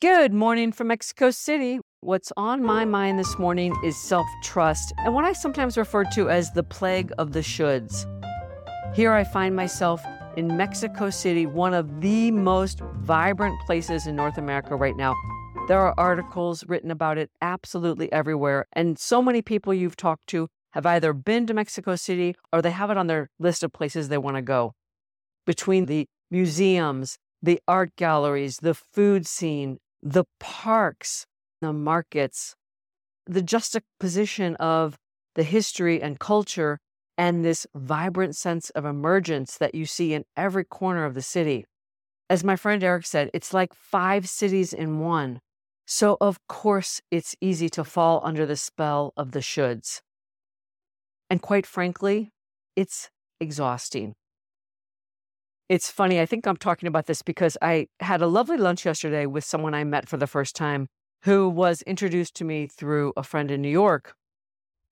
[0.00, 1.78] Good morning from Mexico City.
[2.00, 6.30] What's on my mind this morning is self trust and what I sometimes refer to
[6.30, 8.06] as the plague of the shoulds.
[8.94, 10.02] Here I find myself
[10.38, 15.14] in Mexico City, one of the most vibrant places in North America right now.
[15.68, 20.48] There are articles written about it absolutely everywhere, and so many people you've talked to
[20.70, 24.08] have either been to Mexico City or they have it on their list of places
[24.08, 24.72] they want to go.
[25.44, 31.26] Between the museums, the art galleries, the food scene, the parks,
[31.60, 32.54] the markets,
[33.26, 34.96] the juxtaposition of
[35.34, 36.78] the history and culture
[37.16, 41.66] and this vibrant sense of emergence that you see in every corner of the city.
[42.30, 45.40] As my friend Eric said, it's like five cities in one.
[45.86, 50.00] So, of course, it's easy to fall under the spell of the shoulds.
[51.28, 52.30] And quite frankly,
[52.76, 54.14] it's exhausting.
[55.70, 56.20] It's funny.
[56.20, 59.72] I think I'm talking about this because I had a lovely lunch yesterday with someone
[59.72, 60.88] I met for the first time
[61.22, 64.14] who was introduced to me through a friend in New York.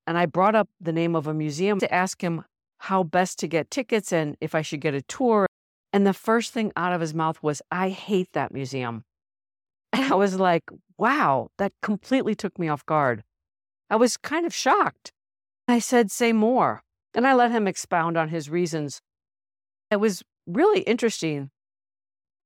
[0.07, 2.45] And I brought up the name of a museum to ask him
[2.77, 5.47] how best to get tickets and if I should get a tour.
[5.91, 9.03] And the first thing out of his mouth was, I hate that museum.
[9.91, 10.63] And I was like,
[10.97, 13.25] wow, that completely took me off guard.
[13.89, 15.11] I was kind of shocked.
[15.67, 16.83] I said, say more.
[17.13, 19.01] And I let him expound on his reasons.
[19.91, 21.51] It was really interesting.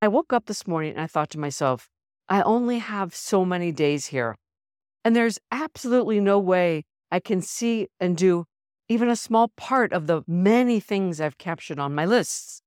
[0.01, 1.89] I woke up this morning and I thought to myself,
[2.27, 4.35] I only have so many days here.
[5.05, 8.45] And there's absolutely no way I can see and do
[8.89, 12.61] even a small part of the many things I've captured on my lists.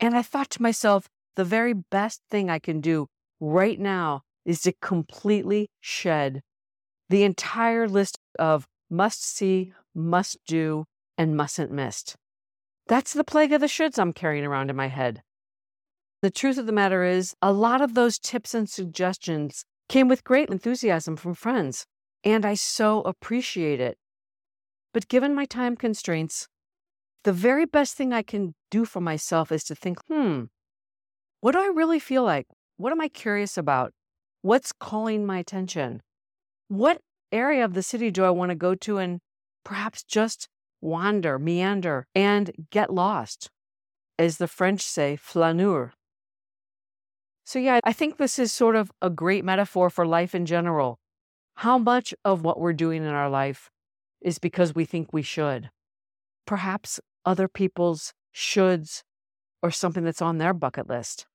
[0.00, 3.08] And I thought to myself, the very best thing I can do
[3.40, 6.42] right now is to completely shed
[7.08, 10.84] the entire list of must see, must do,
[11.18, 12.16] and mustn't miss.
[12.88, 15.22] That's the plague of the shoulds I'm carrying around in my head.
[16.22, 20.24] The truth of the matter is, a lot of those tips and suggestions came with
[20.24, 21.86] great enthusiasm from friends,
[22.24, 23.98] and I so appreciate it.
[24.94, 26.48] But given my time constraints,
[27.24, 30.44] the very best thing I can do for myself is to think, hmm,
[31.40, 32.46] what do I really feel like?
[32.76, 33.92] What am I curious about?
[34.42, 36.02] What's calling my attention?
[36.68, 37.00] What
[37.32, 39.20] area of the city do I want to go to and
[39.64, 40.48] perhaps just
[40.86, 43.50] wander, meander, and get lost.
[44.18, 45.92] As the French say, flaneur.
[47.44, 50.98] So, yeah, I think this is sort of a great metaphor for life in general.
[51.56, 53.70] How much of what we're doing in our life
[54.20, 55.70] is because we think we should?
[56.46, 59.02] Perhaps other people's shoulds
[59.62, 61.26] or something that's on their bucket list.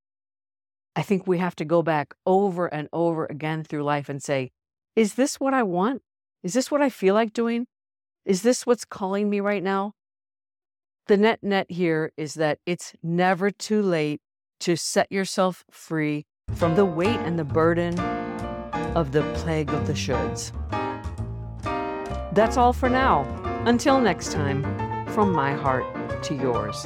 [0.96, 4.52] I think we have to go back over and over again through life and say,
[4.96, 6.02] is this what I want?
[6.44, 7.68] Is this what I feel like doing?
[8.26, 9.94] Is this what's calling me right now?
[11.08, 14.22] The net net here is that it's never too late
[14.60, 18.00] to set yourself free from the weight and the burden
[18.96, 20.52] of the plague of the shoulds.
[22.34, 23.26] That's all for now.
[23.66, 24.64] Until next time,
[25.08, 25.86] from my heart
[26.24, 26.86] to yours.